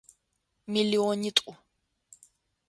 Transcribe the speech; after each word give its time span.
Миллионитӏу. 0.73 1.51